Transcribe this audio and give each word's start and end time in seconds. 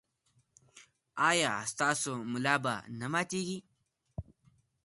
ایا 1.29 1.51
ستاسو 1.71 2.11
ملا 2.31 2.55
به 2.63 2.73
نه 2.99 3.07
ماتیږي؟ 3.13 3.59